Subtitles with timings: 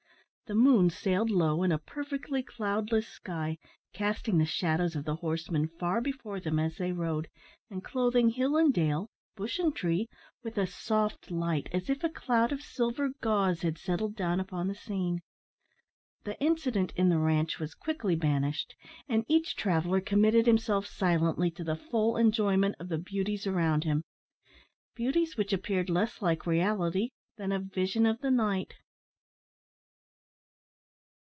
[0.47, 3.57] The moon sailed low in a perfectly cloudless sky,
[3.93, 7.29] casting the shadows of the horsemen far before them as they rode,
[7.69, 10.09] and clothing hill and dale, bush and tree,
[10.43, 14.67] with a soft light, as if a cloud of silver gauze had settled down upon
[14.67, 15.21] the scene.
[16.25, 18.75] The incident in the ranche was quickly banished,
[19.07, 24.03] and each traveller committed himself silently to the full enjoyment of the beauties around him
[24.95, 28.73] beauties which appeared less like reality than a vision of the night.